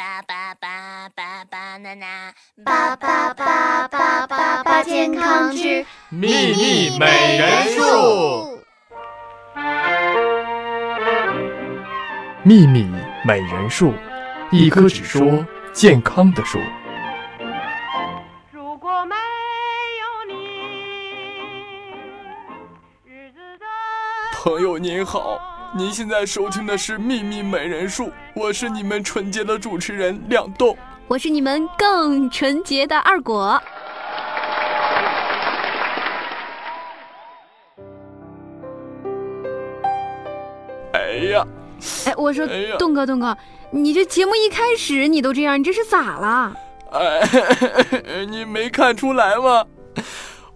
[0.00, 2.32] 巴巴巴巴巴娜娜，
[2.64, 8.58] 巴巴巴巴巴巴健康之秘密美人树。
[12.42, 12.88] 秘密
[13.26, 13.92] 美人树，
[14.50, 16.58] 一棵只说健康的树。
[18.50, 19.14] 如果没
[20.00, 20.34] 有你，
[23.04, 23.66] 日子的
[24.32, 25.38] 朋友您好，
[25.72, 30.76] 您现在收听的是《秘密美人树》，我是你们纯洁的主持人亮豆。
[31.06, 33.62] 我是你们更纯洁的二果。
[40.92, 41.46] 哎呀，
[42.06, 43.36] 哎，我说哎呀东哥，栋哥，
[43.70, 46.52] 你这节目一开始你都这样，你这是咋了？
[46.90, 49.64] 哎， 你没看出来吗？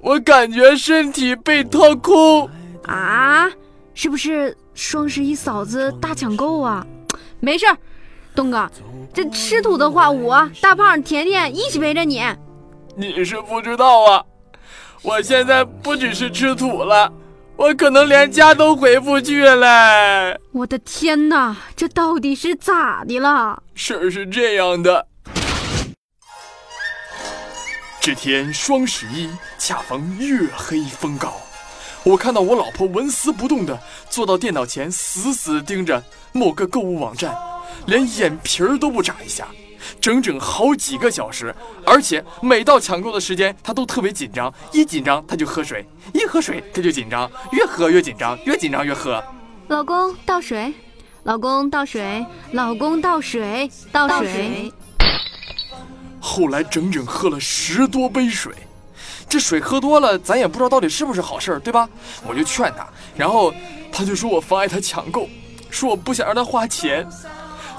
[0.00, 2.50] 我感觉身体被掏空。
[2.86, 3.48] 啊？
[3.96, 6.86] 是不是双十一嫂子大抢购啊？
[7.40, 7.76] 没事儿，
[8.34, 8.70] 东哥，
[9.12, 12.22] 这吃土的话，我大胖、甜甜一起陪着你。
[12.96, 14.24] 你是不知道啊，
[15.02, 17.12] 我现在不只是吃土了，
[17.56, 20.38] 我可能连家都回不去了。
[20.52, 23.62] 我的天哪，这到底是咋的了？
[23.74, 25.06] 事儿是这样的，
[28.00, 31.34] 这天双十一恰逢月黑风高，
[32.04, 33.78] 我看到我老婆纹丝不动地
[34.10, 36.02] 坐到电脑前，死死盯着
[36.32, 37.34] 某个购物网站，
[37.86, 39.48] 连眼皮儿都不眨一下，
[40.02, 41.54] 整整好几个小时。
[41.86, 49.24] 而且每到抢购的时间，她都特别紧张，一紧张她就喝水，一喝水她就紧张，越喝越紧张，越紧张越喝。
[49.68, 50.74] 老公倒水，
[51.22, 54.70] 老公倒水，老公倒水，倒水。
[56.20, 58.52] 后来整整喝了十多杯水，
[59.34, 61.88] 这水喝多了，咱也不知道到底是不是好事儿，对吧？
[62.24, 63.52] 我就劝他，然后
[63.90, 65.28] 他就说我妨碍他抢购，
[65.70, 67.04] 说我不想让他花钱，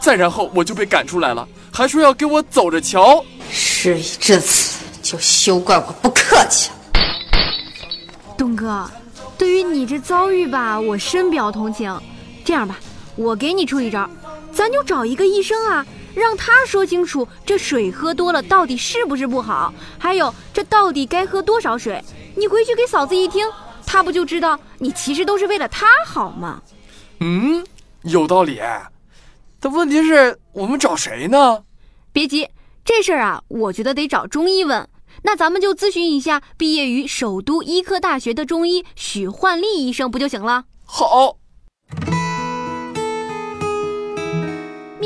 [0.00, 3.22] 再然后我就被赶出来了，还说要给我走着瞧。
[3.50, 6.76] 事已至此，就休怪我不客气了。
[8.38, 8.90] 东哥，
[9.36, 11.94] 对于你这遭遇吧，我深表同情。
[12.46, 12.78] 这样吧，
[13.14, 14.08] 我给你出一招，
[14.54, 15.84] 咱就找一个医生啊，
[16.14, 22.02] 让他说清楚这水喝多了到底是不是不好，还有这到底该喝多少水。
[22.36, 23.46] 你回去给嫂子一听，
[23.86, 26.62] 她不就知道你其实都是为了她好吗？
[27.20, 27.64] 嗯，
[28.02, 28.60] 有道理。
[29.60, 31.62] 但问题是我们找谁呢？
[32.12, 32.48] 别急，
[32.84, 34.88] 这事儿啊，我觉得得找中医问。
[35.24, 40.64] 那咱们就咨询一下毕业于首都医科大学的中医许焕丽医生不就行了？
[40.84, 41.36] 好，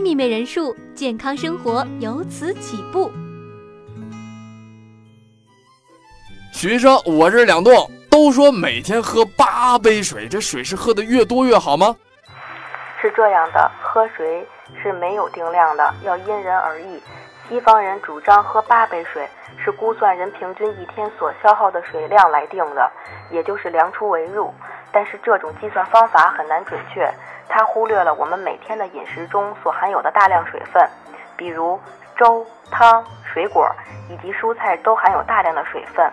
[0.00, 3.12] 秘密美人数，健康生活由此起步。
[6.54, 7.90] 徐医生，我这两栋。
[8.08, 11.94] 都说每天喝八杯水，这水是喝的越多越好吗？
[13.00, 14.46] 是这样的，喝水
[14.82, 17.02] 是没有定量的，要因人而异。
[17.48, 19.26] 西方人主张喝八杯水，
[19.58, 22.90] 是估算人平均一天所消耗的水量来定的，
[23.30, 24.52] 也就是量出为入。
[24.92, 27.10] 但是这种计算方法很难准确，
[27.48, 30.86] 它忽略了我们每天的饮食中所含有的大量水分，
[31.36, 31.80] 比如
[32.16, 33.66] 粥、汤、水果
[34.10, 36.08] 以及蔬菜都含有大量的水分。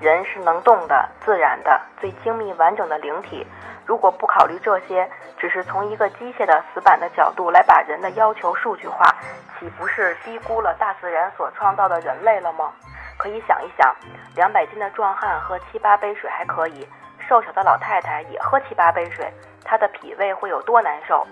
[0.00, 3.46] 人是能动的、自然的、最精密完整的灵体。
[3.86, 5.08] 如果不考虑这些，
[5.38, 9.14] 只是从一个机械的死板的角度来把人的要求数据化，
[9.58, 12.72] 岂不是低估了大自然所创造的人类了吗？
[13.16, 13.94] 可以想一想，
[14.34, 16.86] 两百斤的壮汉喝七八杯水还可以，
[17.28, 19.32] 瘦小的老太太也喝七八杯水，
[19.64, 21.26] 她的脾胃会有多难受？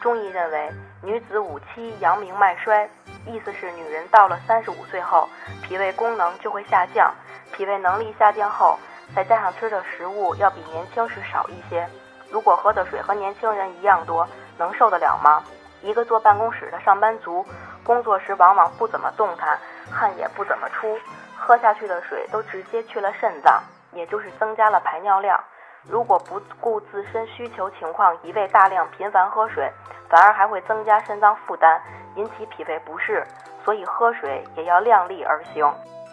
[0.00, 0.70] 中医认为，
[1.02, 2.88] 女子五七，阳明脉衰，
[3.24, 5.28] 意思是女人到了三十五岁后，
[5.62, 7.14] 脾胃功能就会下降，
[7.52, 8.78] 脾胃能力下降后，
[9.14, 11.88] 再加上吃的食物要比年轻时少一些。
[12.30, 14.26] 如果喝的水和年轻人一样多，
[14.56, 15.42] 能受得了吗？
[15.82, 17.44] 一个坐办公室的上班族，
[17.82, 19.58] 工作时往往不怎么动弹，
[19.90, 20.98] 汗也不怎么出，
[21.36, 23.62] 喝下去的水都直接去了肾脏，
[23.92, 25.42] 也就是增加了排尿量。
[25.88, 29.72] 如果不顾自身需求情况，一味大量频繁喝水，
[30.08, 31.80] 反而还会增加肾脏负担，
[32.16, 33.26] 引起脾胃不适。
[33.64, 35.66] 所以喝水也要量力而行。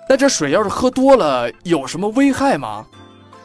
[0.09, 2.85] 那这水要是喝多了，有什么危害吗？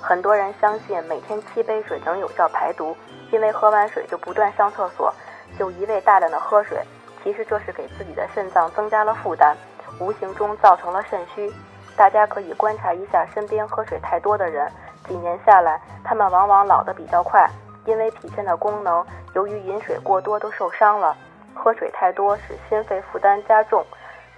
[0.01, 2.97] 很多人相信每天七杯水能有效排毒，
[3.33, 5.13] 因为喝完水就不断上厕所，
[5.59, 6.81] 就一味大量的喝水。
[7.25, 9.57] 其实这是给自己的肾脏增加了负担，
[9.99, 11.53] 无形中造成了肾虚。
[11.97, 14.71] 大家可以观察一下身边喝水太多的人，
[15.09, 17.45] 几年下来，他们往往老得比较快，
[17.87, 19.05] 因为脾肾的功能
[19.35, 21.17] 由于饮水过多都受伤了。
[21.55, 23.85] 喝水太多使心肺负担加重，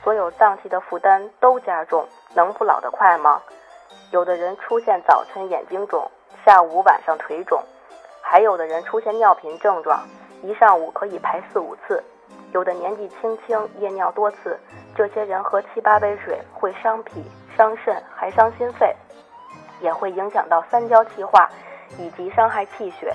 [0.05, 3.41] 所有脏器的负担都加重，能不老得快吗？
[4.11, 6.11] 有的人出现早晨眼睛肿，
[6.45, 7.59] 下午晚上腿肿，
[8.21, 10.06] 还有的人出现尿频症状，
[10.43, 12.05] 一上午可以排四五次。
[12.53, 14.61] 有的年纪轻轻夜尿多次，
[14.95, 17.25] 这些人喝七八杯水会伤脾、
[17.56, 18.95] 伤肾，还伤心肺，
[19.81, 21.49] 也会影响到三焦气化，
[21.99, 23.11] 以及伤害气血。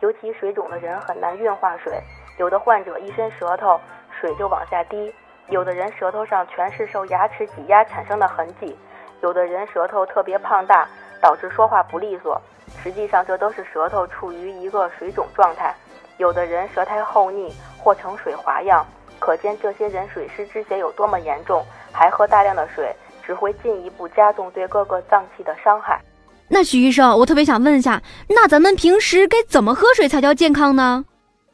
[0.00, 2.02] 尤其水肿的人很难运化水，
[2.36, 3.78] 有的患者一伸舌头，
[4.20, 5.10] 水就往下滴；
[5.48, 8.74] 有的人舌头上全是受牙齿挤压产生的痕迹；
[9.20, 10.88] 有的人舌头特别胖大，
[11.20, 12.40] 导致说话不利索。
[12.82, 15.74] 实际上，这都是舌头处于一个水肿状态。
[16.18, 18.86] 有的人舌苔厚腻或呈水滑样，
[19.18, 21.64] 可见这些人水湿之邪有多么严重。
[21.92, 26.00] 还喝大量的水，只会进一步加重对各个脏器的伤害。
[26.48, 31.04] 那许医生，我特别想问一下，那咱们平时该怎么喝水才叫健康呢？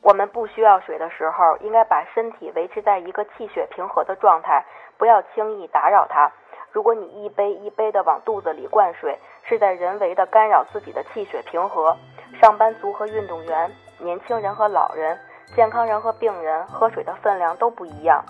[0.09, 4.65] 我们不需要水的时候，应该把身体维持在一个气血平和的状态，
[4.97, 6.33] 不要轻易打扰它。
[6.73, 11.95] 如果你一杯一杯的往肚子里灌水，是在人为的干扰自己的气血平和。
[12.41, 15.15] 上班族和运动员、年轻人和老人、
[15.55, 18.25] 健康人和病人喝水的分量都不一样。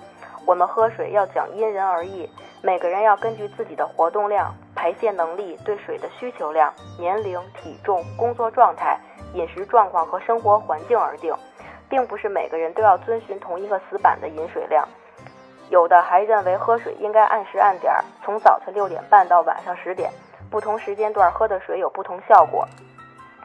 [0.45, 2.29] 我们喝水要讲因人而异，
[2.61, 8.99] 每个人要根据自己的活动量、排泄能力、对水的需求量、年龄、体重、工作状态、
[9.35, 11.33] 饮食状况和生活环境而定，
[11.89, 14.87] 并不是每个人都要遵循同一个死板的饮水量。
[15.71, 20.11] 有的还认为喝水应该按时按点儿，从早晨六点半到晚上十点，
[20.51, 22.67] 不同时间段喝的水有不同效果。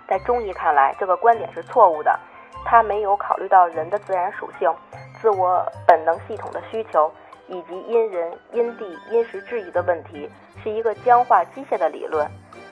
[0.07, 2.17] 在中医看来，这个观点是错误的，
[2.65, 4.73] 它没有考虑到人的自然属性。
[5.21, 7.11] 自我本能系统的需求，
[7.47, 10.29] 以及因人因地因时制宜的问题，
[10.61, 12.29] 是一个僵化机械的理论。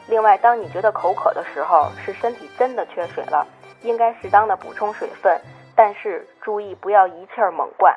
[0.07, 3.45] 另外，当你觉得口渴的时候，是身体真的缺水了，
[3.83, 5.39] 应该适当的补充水分，
[5.75, 7.93] 但是注意不要一气儿猛灌。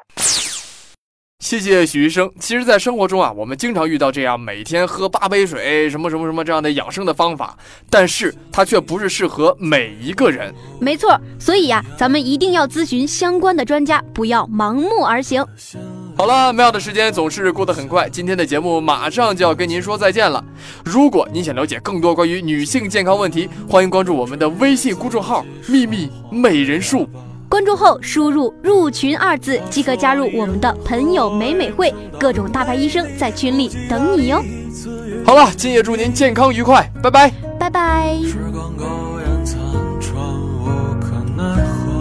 [1.41, 2.33] 谢谢许医生。
[2.41, 7.55] 其实，在生活中啊，我们经常遇到这样每天喝八杯水，什么什么什么这样的养生的方法，
[7.91, 10.55] 但是它却不是适合每一个人。
[10.81, 15.45] 没错，所以呀，咱们一定要咨询相关的专家，不要盲目而行。
[16.17, 20.43] 好了，妙的时间总是过得很快，今天的节目马上就要跟您说再见了。
[20.83, 27.07] 如果您想了解更多关于女性健康问题，欢迎关注我们的微信公众号“秘密美人术”。
[27.49, 34.43] 关注后输入“入群”二字即可加入我们的朋友美美会，各种大牌医生在群里等你哟。
[35.25, 38.17] 好了，今夜祝您健康愉快，拜拜，拜拜。
[38.25, 38.85] 时光苟
[39.21, 39.59] 延残
[40.01, 40.15] 喘，
[40.61, 40.67] 无
[41.01, 41.93] 可奈何。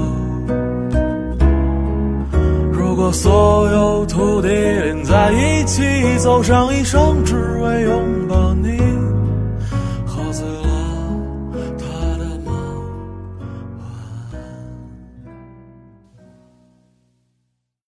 [2.72, 5.84] 如果所有土地连在一起，
[6.18, 8.80] 走上一生，只为拥抱你。